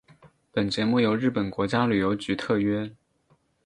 [0.51, 2.91] 本节目由日本国家旅游局特约。